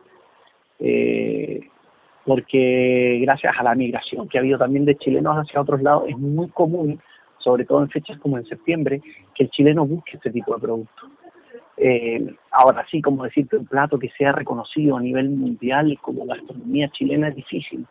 Eh, 0.79 1.59
porque 2.25 3.19
gracias 3.23 3.53
a 3.59 3.63
la 3.63 3.75
migración 3.75 4.29
que 4.29 4.37
ha 4.37 4.39
habido 4.39 4.57
también 4.57 4.85
de 4.85 4.95
chilenos 4.95 5.35
hacia 5.35 5.59
otros 5.59 5.81
lados, 5.81 6.05
es 6.07 6.17
muy 6.17 6.47
común, 6.51 7.01
sobre 7.39 7.65
todo 7.65 7.81
en 7.81 7.89
fechas 7.89 8.17
como 8.19 8.37
en 8.37 8.45
septiembre, 8.45 9.01
que 9.35 9.43
el 9.43 9.49
chileno 9.49 9.85
busque 9.85 10.15
este 10.15 10.31
tipo 10.31 10.55
de 10.55 10.61
productos. 10.61 11.09
Eh, 11.75 12.33
ahora 12.51 12.85
sí, 12.89 13.01
como 13.01 13.25
decirte, 13.25 13.57
un 13.57 13.65
plato 13.65 13.99
que 13.99 14.09
sea 14.17 14.31
reconocido 14.31 14.95
a 14.95 15.01
nivel 15.01 15.31
mundial 15.31 15.97
como 16.01 16.25
gastronomía 16.25 16.87
chilena 16.91 17.27
es 17.27 17.35
difícil. 17.35 17.85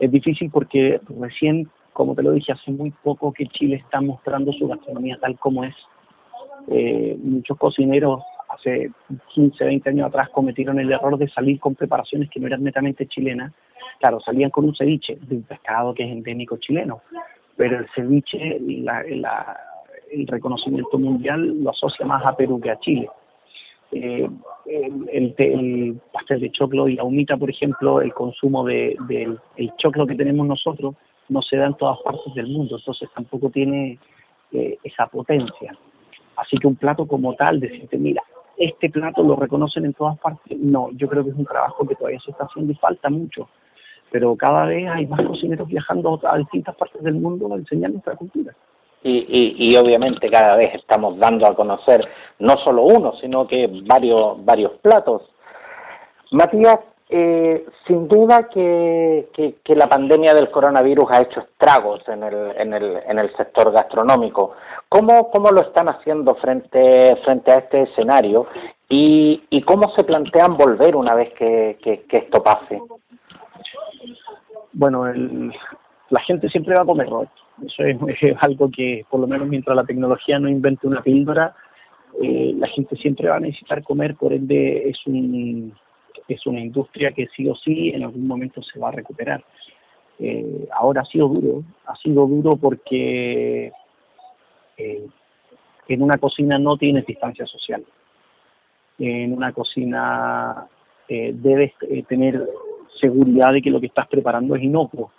Es 0.00 0.10
difícil 0.10 0.50
porque 0.50 1.00
recién, 1.20 1.70
como 1.92 2.14
te 2.14 2.22
lo 2.22 2.32
dije, 2.32 2.52
hace 2.52 2.70
muy 2.70 2.90
poco 2.90 3.32
que 3.32 3.46
Chile 3.46 3.76
está 3.76 4.00
mostrando 4.00 4.52
su 4.52 4.68
gastronomía 4.68 5.18
tal 5.20 5.38
como 5.38 5.64
es. 5.64 5.74
Eh, 6.68 7.16
muchos 7.22 7.56
cocineros 7.56 8.22
hace 8.48 8.90
15, 9.34 9.64
20 9.64 9.90
años 9.90 10.08
atrás 10.08 10.28
cometieron 10.30 10.78
el 10.78 10.92
error 10.92 11.18
de 11.18 11.28
salir 11.28 11.58
con 11.60 11.74
preparaciones 11.74 12.30
que 12.30 12.40
no 12.40 12.46
eran 12.46 12.62
netamente 12.62 13.06
chilenas. 13.06 13.52
Claro, 14.00 14.20
salían 14.20 14.50
con 14.50 14.64
un 14.64 14.74
ceviche 14.74 15.18
de 15.20 15.36
un 15.36 15.42
pescado 15.42 15.94
que 15.94 16.04
es 16.04 16.10
endémico 16.10 16.56
chileno, 16.58 17.02
pero 17.56 17.78
el 17.78 17.88
ceviche, 17.94 18.58
la, 18.60 19.02
el 20.10 20.26
reconocimiento 20.26 20.98
mundial 20.98 21.62
lo 21.62 21.70
asocia 21.70 22.06
más 22.06 22.24
a 22.24 22.36
Perú 22.36 22.60
que 22.60 22.70
a 22.70 22.78
Chile. 22.78 23.08
Eh, 23.90 24.28
el, 24.66 25.34
el, 25.38 26.00
pastel 26.12 26.40
de 26.40 26.50
choclo 26.50 26.88
y 26.88 26.96
la 26.96 27.04
humita, 27.04 27.36
por 27.38 27.48
ejemplo, 27.48 28.02
el 28.02 28.12
consumo 28.12 28.64
de, 28.64 28.96
del 29.08 29.38
el 29.56 29.72
choclo 29.78 30.06
que 30.06 30.14
tenemos 30.14 30.46
nosotros 30.46 30.94
no 31.28 31.42
se 31.42 31.56
da 31.56 31.66
en 31.66 31.74
todas 31.74 31.98
partes 32.00 32.34
del 32.34 32.48
mundo, 32.48 32.76
entonces 32.76 33.08
tampoco 33.14 33.50
tiene 33.50 33.98
eh, 34.52 34.78
esa 34.82 35.06
potencia. 35.06 35.76
Así 36.36 36.56
que 36.58 36.66
un 36.66 36.76
plato 36.76 37.06
como 37.06 37.34
tal, 37.34 37.60
decirte, 37.60 37.98
mira, 37.98 38.22
este 38.56 38.90
plato 38.90 39.22
lo 39.22 39.36
reconocen 39.36 39.84
en 39.84 39.94
todas 39.94 40.18
partes, 40.18 40.58
no, 40.58 40.90
yo 40.92 41.08
creo 41.08 41.24
que 41.24 41.30
es 41.30 41.36
un 41.36 41.44
trabajo 41.44 41.86
que 41.86 41.94
todavía 41.94 42.20
se 42.20 42.30
está 42.30 42.44
haciendo 42.44 42.72
y 42.72 42.76
falta 42.76 43.08
mucho, 43.10 43.48
pero 44.10 44.36
cada 44.36 44.66
vez 44.66 44.88
hay 44.88 45.06
más 45.06 45.22
cocineros 45.22 45.68
viajando 45.68 46.20
a 46.24 46.38
distintas 46.38 46.74
partes 46.76 47.02
del 47.02 47.14
mundo 47.14 47.52
a 47.52 47.56
enseñar 47.56 47.92
cultura 48.16 48.54
y, 49.02 49.54
y, 49.56 49.76
obviamente 49.76 50.28
cada 50.28 50.56
vez 50.56 50.74
estamos 50.74 51.18
dando 51.18 51.46
a 51.46 51.54
conocer 51.54 52.04
no 52.40 52.56
solo 52.58 52.82
uno, 52.82 53.12
sino 53.20 53.46
que 53.46 53.68
varios, 53.86 54.44
varios 54.44 54.72
platos. 54.80 55.22
Matías, 56.32 56.80
eh, 57.10 57.64
sin 57.86 58.06
duda 58.06 58.48
que, 58.48 59.28
que, 59.64 59.74
la 59.74 59.88
pandemia 59.88 60.34
del 60.34 60.50
coronavirus 60.50 61.10
ha 61.10 61.22
hecho 61.22 61.40
estragos 61.40 62.06
en 62.06 62.22
el, 62.22 62.52
en 62.56 62.74
el, 62.74 62.98
en 63.08 63.18
el 63.18 63.34
sector 63.34 63.72
gastronómico. 63.72 64.52
¿Cómo, 64.90 65.30
¿Cómo 65.30 65.50
lo 65.50 65.62
están 65.62 65.88
haciendo 65.88 66.34
frente, 66.34 67.16
frente 67.24 67.50
a 67.50 67.58
este 67.58 67.82
escenario 67.82 68.46
y, 68.90 69.42
y 69.48 69.62
cómo 69.62 69.90
se 69.94 70.04
plantean 70.04 70.58
volver 70.58 70.96
una 70.96 71.14
vez 71.14 71.32
que, 71.34 71.78
que, 71.82 72.18
esto 72.18 72.42
pase? 72.42 72.78
Bueno, 74.74 75.06
el, 75.06 75.50
la 76.10 76.20
gente 76.20 76.48
siempre 76.50 76.74
va 76.74 76.82
a 76.82 76.86
comer. 76.86 77.08
Eso 77.64 77.82
es, 77.84 78.36
algo 78.40 78.70
que, 78.70 79.04
por 79.08 79.20
lo 79.20 79.26
menos 79.26 79.48
mientras 79.48 79.74
la 79.74 79.84
tecnología 79.84 80.38
no 80.38 80.48
invente 80.48 80.86
una 80.86 81.02
píldora, 81.02 81.54
eh, 82.22 82.52
la 82.56 82.66
gente 82.68 82.96
siempre 82.96 83.28
va 83.28 83.36
a 83.36 83.40
necesitar 83.40 83.82
comer, 83.82 84.14
por 84.14 84.32
ende 84.32 84.90
es, 84.90 84.98
un, 85.06 85.72
es 86.28 86.46
una 86.46 86.60
industria 86.60 87.12
que 87.12 87.26
sí 87.34 87.48
o 87.48 87.54
sí 87.56 87.90
en 87.90 88.04
algún 88.04 88.26
momento 88.26 88.62
se 88.62 88.78
va 88.78 88.88
a 88.88 88.92
recuperar. 88.92 89.42
Eh, 90.18 90.68
ahora 90.72 91.02
ha 91.02 91.04
sido 91.04 91.28
duro, 91.28 91.62
ha 91.86 91.96
sido 91.96 92.26
duro 92.26 92.56
porque 92.56 93.72
eh, 94.76 95.06
en 95.88 96.02
una 96.02 96.18
cocina 96.18 96.58
no 96.58 96.76
tienes 96.76 97.06
distancia 97.06 97.46
social. 97.46 97.84
En 98.98 99.32
una 99.32 99.52
cocina 99.52 100.66
eh, 101.08 101.32
debes 101.34 101.72
eh, 101.82 102.02
tener 102.02 102.46
seguridad 103.00 103.52
de 103.52 103.62
que 103.62 103.70
lo 103.70 103.80
que 103.80 103.86
estás 103.86 104.08
preparando 104.08 104.54
es 104.54 104.62
inocuo. 104.62 105.12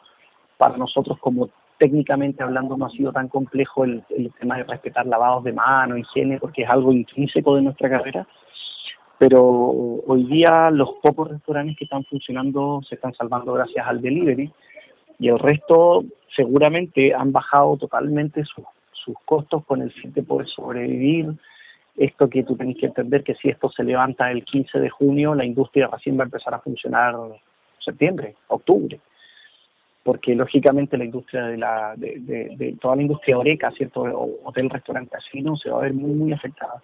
Para 0.58 0.78
nosotros 0.78 1.18
como 1.20 1.50
técnicamente 1.78 2.44
hablando 2.44 2.78
no 2.78 2.86
ha 2.86 2.90
sido 2.90 3.12
tan 3.14 3.30
complejo 3.30 3.86
el, 3.86 4.04
el 4.10 4.32
tema 4.34 4.58
de 4.58 4.64
respetar 4.64 5.08
lavados 5.08 5.46
de 5.46 5.54
mano, 5.54 5.98
higiene, 5.98 6.38
porque 6.38 6.64
es 6.64 6.70
algo 6.70 6.92
intrínseco 6.92 7.56
de 7.56 7.62
nuestra 7.62 7.90
carrera, 7.90 8.28
pero 9.20 9.44
hoy 10.08 10.24
día 10.24 10.72
los 10.72 10.94
pocos 11.02 11.30
restaurantes 11.30 11.78
que 11.78 11.84
están 11.84 12.06
funcionando 12.06 12.82
se 12.88 12.96
están 12.96 13.14
salvando 13.14 13.52
gracias 13.54 13.86
al 13.86 14.02
delivery 14.02 14.50
y 15.20 15.28
el 15.28 15.38
resto 15.38 16.06
seguramente 16.34 17.14
han 17.14 17.34
bajado 17.34 17.76
totalmente 17.76 18.44
sus, 18.46 18.66
costos 19.26 19.66
con 19.66 19.82
el 19.82 19.92
fin 19.92 20.14
de 20.14 20.22
poder 20.22 20.48
sobrevivir. 20.48 21.34
Esto 21.98 22.30
que 22.30 22.44
tú 22.44 22.56
tenés 22.56 22.78
que 22.78 22.86
entender 22.86 23.24
que 23.24 23.34
si 23.36 23.50
esto 23.50 23.70
se 23.72 23.84
levanta 23.84 24.32
el 24.32 24.46
15 24.46 24.80
de 24.80 24.90
junio, 24.90 25.34
la 25.34 25.44
industria 25.44 25.88
recién 25.88 26.18
va 26.18 26.24
a 26.24 26.26
empezar 26.26 26.54
a 26.54 26.60
funcionar 26.60 27.16
septiembre, 27.84 28.36
octubre 28.48 29.00
porque 30.02 30.34
lógicamente 30.34 30.98
la 30.98 31.06
industria 31.06 31.44
de 31.44 31.58
la 31.58 31.94
de, 31.96 32.20
de, 32.58 32.76
toda 32.82 32.96
la 32.96 33.02
industria 33.02 33.38
oreca, 33.38 33.70
cierto, 33.72 34.02
hotel, 34.44 34.70
restaurante, 34.70 35.12
casino, 35.12 35.58
se 35.58 35.70
va 35.70 35.80
a 35.80 35.82
ver 35.82 35.94
muy 35.94 36.12
muy 36.12 36.34
afectada. 36.34 36.82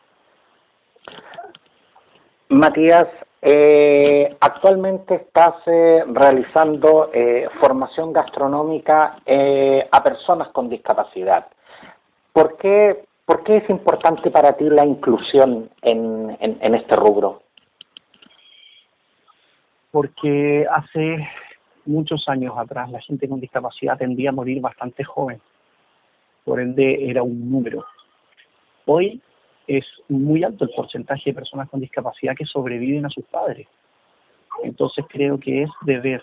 Matías, 2.49 3.07
eh, 3.41 4.35
actualmente 4.39 5.15
estás 5.15 5.55
eh, 5.65 6.03
realizando 6.07 7.09
eh, 7.13 7.47
formación 7.59 8.13
gastronómica 8.13 9.17
eh, 9.25 9.87
a 9.91 10.03
personas 10.03 10.49
con 10.49 10.69
discapacidad. 10.69 11.47
¿Por 12.33 12.57
qué, 12.57 13.05
¿Por 13.25 13.43
qué 13.43 13.57
es 13.57 13.69
importante 13.69 14.29
para 14.29 14.53
ti 14.57 14.65
la 14.65 14.85
inclusión 14.85 15.69
en, 15.81 16.37
en, 16.39 16.57
en 16.61 16.75
este 16.75 16.95
rubro? 16.95 17.41
Porque 19.91 20.67
hace 20.69 21.27
muchos 21.85 22.27
años 22.27 22.55
atrás 22.57 22.91
la 22.91 23.01
gente 23.01 23.29
con 23.29 23.39
discapacidad 23.39 23.97
tendía 23.97 24.29
a 24.29 24.33
morir 24.33 24.61
bastante 24.61 25.03
joven, 25.03 25.39
por 26.43 26.59
ende 26.59 27.09
era 27.09 27.23
un 27.23 27.51
número. 27.51 27.85
Hoy 28.85 29.21
es 29.67 29.85
muy 30.09 30.43
alto 30.43 30.65
el 30.65 30.71
porcentaje 30.71 31.31
de 31.31 31.35
personas 31.35 31.69
con 31.69 31.79
discapacidad 31.79 32.35
que 32.35 32.45
sobreviven 32.45 33.05
a 33.05 33.09
sus 33.09 33.25
padres. 33.25 33.67
Entonces 34.63 35.05
creo 35.09 35.39
que 35.39 35.63
es 35.63 35.69
deber 35.81 36.21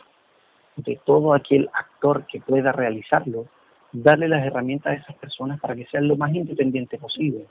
de 0.76 0.98
todo 1.04 1.34
aquel 1.34 1.68
actor 1.72 2.24
que 2.26 2.40
pueda 2.40 2.72
realizarlo, 2.72 3.46
darle 3.92 4.28
las 4.28 4.44
herramientas 4.44 4.92
a 4.92 4.96
esas 5.02 5.16
personas 5.16 5.60
para 5.60 5.74
que 5.74 5.86
sean 5.86 6.08
lo 6.08 6.16
más 6.16 6.34
independiente 6.34 6.98
posible. 6.98 7.46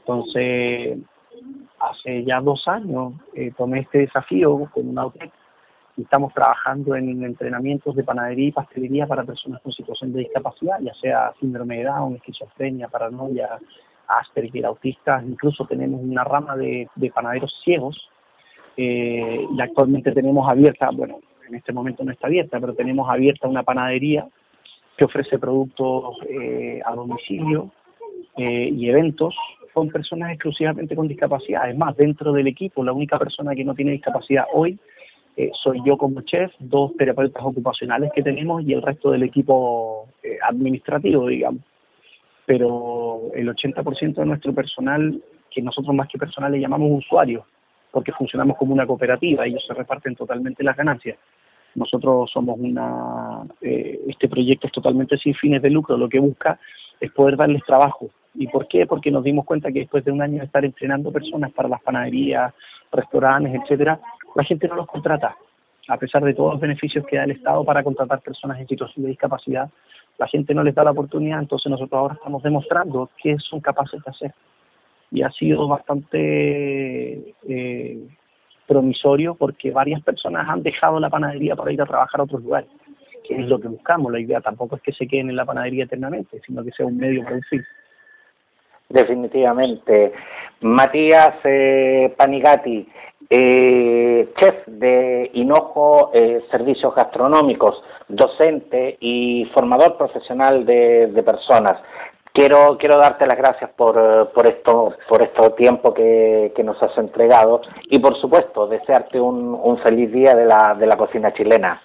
Entonces, 0.00 0.98
hace 1.80 2.24
ya 2.24 2.40
dos 2.40 2.62
años 2.68 3.14
eh, 3.34 3.52
tomé 3.56 3.80
este 3.80 3.98
desafío 3.98 4.70
con 4.72 4.88
una 4.88 5.06
estamos 5.96 6.34
trabajando 6.34 6.96
en 6.96 7.22
entrenamientos 7.22 7.94
de 7.94 8.02
panadería 8.02 8.48
y 8.48 8.52
pastelería 8.52 9.06
para 9.06 9.22
personas 9.22 9.60
con 9.62 9.72
situación 9.72 10.12
de 10.12 10.20
discapacidad, 10.20 10.80
ya 10.80 10.92
sea 10.94 11.32
síndrome 11.38 11.78
de 11.78 11.84
Down, 11.84 12.16
esquizofrenia, 12.16 12.88
paranoia, 12.88 13.58
Asperger, 14.08 14.66
autistas, 14.66 15.24
incluso 15.24 15.64
tenemos 15.66 16.00
una 16.02 16.24
rama 16.24 16.56
de, 16.56 16.88
de 16.94 17.10
panaderos 17.10 17.52
ciegos 17.64 17.96
eh, 18.76 19.46
y 19.50 19.60
actualmente 19.60 20.12
tenemos 20.12 20.48
abierta, 20.48 20.90
bueno, 20.90 21.20
en 21.48 21.54
este 21.54 21.72
momento 21.72 22.04
no 22.04 22.12
está 22.12 22.26
abierta, 22.26 22.58
pero 22.60 22.74
tenemos 22.74 23.08
abierta 23.08 23.48
una 23.48 23.62
panadería 23.62 24.26
que 24.96 25.04
ofrece 25.04 25.38
productos 25.38 26.16
eh, 26.28 26.80
a 26.84 26.94
domicilio 26.94 27.70
eh, 28.36 28.70
y 28.72 28.88
eventos 28.88 29.34
con 29.72 29.90
personas 29.90 30.30
exclusivamente 30.30 30.94
con 30.94 31.08
discapacidad. 31.08 31.68
Es 31.68 31.76
más, 31.76 31.96
dentro 31.96 32.32
del 32.32 32.46
equipo, 32.46 32.84
la 32.84 32.92
única 32.92 33.18
persona 33.18 33.54
que 33.54 33.64
no 33.64 33.74
tiene 33.74 33.92
discapacidad 33.92 34.44
hoy 34.52 34.78
eh, 35.36 35.50
soy 35.62 35.80
yo 35.84 35.96
como 35.98 36.20
chef, 36.20 36.52
dos 36.60 36.96
terapeutas 36.96 37.42
ocupacionales 37.44 38.12
que 38.14 38.22
tenemos 38.22 38.62
y 38.62 38.72
el 38.72 38.82
resto 38.82 39.10
del 39.10 39.24
equipo 39.24 40.06
eh, 40.22 40.38
administrativo, 40.42 41.26
digamos. 41.26 41.62
Pero 42.46 43.30
el 43.34 43.48
80% 43.48 44.14
de 44.14 44.26
nuestro 44.26 44.52
personal, 44.54 45.22
que 45.50 45.62
nosotros 45.62 45.94
más 45.94 46.08
que 46.08 46.18
personal 46.18 46.52
le 46.52 46.60
llamamos 46.60 46.90
usuarios, 46.92 47.44
porque 47.90 48.12
funcionamos 48.12 48.56
como 48.56 48.74
una 48.74 48.86
cooperativa, 48.86 49.46
ellos 49.46 49.64
se 49.66 49.72
reparten 49.72 50.16
totalmente 50.16 50.64
las 50.64 50.76
ganancias. 50.76 51.16
Nosotros 51.74 52.30
somos 52.32 52.58
una, 52.58 53.42
eh, 53.60 54.00
este 54.08 54.28
proyecto 54.28 54.66
es 54.66 54.72
totalmente 54.72 55.16
sin 55.18 55.34
fines 55.34 55.62
de 55.62 55.70
lucro, 55.70 55.96
lo 55.96 56.08
que 56.08 56.18
busca 56.18 56.58
es 57.00 57.10
poder 57.12 57.36
darles 57.36 57.62
trabajo. 57.64 58.10
¿Y 58.34 58.48
por 58.48 58.66
qué? 58.66 58.86
Porque 58.86 59.10
nos 59.10 59.24
dimos 59.24 59.44
cuenta 59.44 59.70
que 59.70 59.80
después 59.80 60.04
de 60.04 60.12
un 60.12 60.22
año 60.22 60.38
de 60.38 60.46
estar 60.46 60.64
entrenando 60.64 61.12
personas 61.12 61.52
para 61.52 61.68
las 61.68 61.82
panaderías, 61.82 62.52
restaurantes, 62.90 63.54
etcétera, 63.54 64.00
la 64.34 64.44
gente 64.44 64.68
no 64.68 64.76
los 64.76 64.86
contrata. 64.86 65.36
A 65.88 65.96
pesar 65.96 66.24
de 66.24 66.34
todos 66.34 66.54
los 66.54 66.60
beneficios 66.60 67.06
que 67.06 67.16
da 67.16 67.24
el 67.24 67.32
Estado 67.32 67.64
para 67.64 67.84
contratar 67.84 68.20
personas 68.20 68.58
en 68.58 68.66
situación 68.66 69.04
de 69.04 69.10
discapacidad, 69.10 69.70
la 70.18 70.28
gente 70.28 70.54
no 70.54 70.62
les 70.62 70.74
da 70.74 70.84
la 70.84 70.92
oportunidad, 70.92 71.40
entonces 71.40 71.70
nosotros 71.70 71.98
ahora 71.98 72.14
estamos 72.14 72.42
demostrando 72.42 73.10
que 73.22 73.36
son 73.38 73.60
capaces 73.60 74.02
de 74.02 74.10
hacer. 74.10 74.34
Y 75.10 75.22
ha 75.22 75.30
sido 75.30 75.68
bastante 75.68 77.34
eh, 77.48 78.08
promisorio 78.66 79.34
porque 79.34 79.70
varias 79.70 80.02
personas 80.02 80.48
han 80.48 80.62
dejado 80.62 80.98
la 80.98 81.10
panadería 81.10 81.56
para 81.56 81.72
ir 81.72 81.82
a 81.82 81.86
trabajar 81.86 82.20
a 82.20 82.24
otros 82.24 82.42
lugares, 82.42 82.70
que 83.26 83.34
es 83.34 83.46
lo 83.46 83.60
que 83.60 83.68
buscamos. 83.68 84.12
La 84.12 84.20
idea 84.20 84.40
tampoco 84.40 84.76
es 84.76 84.82
que 84.82 84.92
se 84.92 85.06
queden 85.06 85.30
en 85.30 85.36
la 85.36 85.44
panadería 85.44 85.84
eternamente, 85.84 86.40
sino 86.46 86.64
que 86.64 86.72
sea 86.72 86.86
un 86.86 86.96
medio 86.96 87.24
producir. 87.24 87.64
Definitivamente. 88.88 90.12
Matías 90.60 91.34
eh, 91.44 92.12
Panigati, 92.16 92.88
eh, 93.30 94.28
chef 94.38 94.66
de 94.66 95.30
Hinojo 95.34 96.10
eh, 96.12 96.42
Servicios 96.50 96.94
Gastronómicos, 96.94 97.82
docente 98.08 98.96
y 99.00 99.44
formador 99.54 99.96
profesional 99.96 100.64
de, 100.66 101.22
personas. 101.24 101.78
Quiero, 102.32 102.76
quiero 102.78 102.98
darte 102.98 103.26
las 103.26 103.38
gracias 103.38 103.70
por, 103.70 104.30
por 104.32 104.46
esto, 104.46 104.94
por 105.08 105.22
este 105.22 105.50
tiempo 105.50 105.94
que, 105.94 106.52
que 106.56 106.64
nos 106.64 106.82
has 106.82 106.96
entregado 106.98 107.62
y 107.84 107.98
por 108.00 108.20
supuesto 108.20 108.66
desearte 108.66 109.20
un, 109.20 109.54
un 109.54 109.78
feliz 109.78 110.10
día 110.10 110.34
de 110.34 110.44
la, 110.44 110.74
de 110.74 110.86
la 110.86 110.96
cocina 110.96 111.32
chilena. 111.32 111.80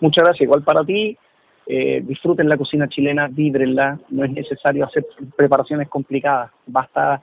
Muchas 0.00 0.24
gracias, 0.24 0.42
igual 0.42 0.62
para 0.62 0.84
ti. 0.84 1.16
Eh, 1.66 2.00
disfruten 2.02 2.48
la 2.48 2.56
cocina 2.56 2.88
chilena, 2.88 3.28
víbrenla, 3.30 3.98
no 4.08 4.24
es 4.24 4.32
necesario 4.32 4.84
hacer 4.86 5.06
preparaciones 5.36 5.88
complicadas, 5.88 6.50
basta 6.66 7.22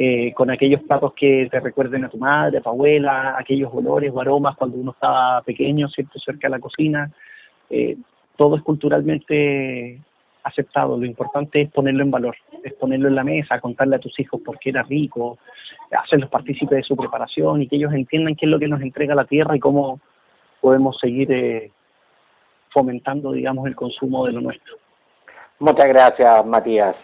eh, 0.00 0.32
con 0.32 0.48
aquellos 0.48 0.80
platos 0.82 1.12
que 1.14 1.48
te 1.50 1.58
recuerden 1.58 2.04
a 2.04 2.08
tu 2.08 2.18
madre, 2.18 2.58
a 2.58 2.60
tu 2.60 2.68
abuela, 2.68 3.34
aquellos 3.36 3.68
olores 3.74 4.12
o 4.14 4.20
aromas 4.20 4.56
cuando 4.56 4.76
uno 4.76 4.92
estaba 4.92 5.42
pequeño, 5.42 5.88
siempre 5.88 6.20
cerca 6.24 6.46
de 6.46 6.52
la 6.52 6.60
cocina. 6.60 7.10
Eh, 7.68 7.96
todo 8.36 8.54
es 8.54 8.62
culturalmente 8.62 9.98
aceptado, 10.44 10.96
lo 10.96 11.04
importante 11.04 11.62
es 11.62 11.70
ponerlo 11.72 12.04
en 12.04 12.12
valor, 12.12 12.36
es 12.62 12.74
ponerlo 12.74 13.08
en 13.08 13.16
la 13.16 13.24
mesa, 13.24 13.60
contarle 13.60 13.96
a 13.96 13.98
tus 13.98 14.16
hijos 14.20 14.40
por 14.40 14.60
qué 14.60 14.70
era 14.70 14.84
rico, 14.84 15.38
hacerlos 15.90 16.30
partícipes 16.30 16.78
de 16.78 16.82
su 16.84 16.96
preparación 16.96 17.62
y 17.62 17.66
que 17.66 17.74
ellos 17.74 17.92
entiendan 17.92 18.36
qué 18.36 18.46
es 18.46 18.50
lo 18.50 18.60
que 18.60 18.68
nos 18.68 18.80
entrega 18.80 19.16
la 19.16 19.24
tierra 19.24 19.56
y 19.56 19.60
cómo 19.60 19.98
podemos 20.60 20.96
seguir 21.00 21.32
eh, 21.32 21.72
fomentando, 22.70 23.32
digamos, 23.32 23.66
el 23.66 23.74
consumo 23.74 24.26
de 24.26 24.32
lo 24.32 24.42
nuestro. 24.42 24.76
Muchas 25.58 25.88
gracias, 25.88 26.46
Matías. 26.46 26.94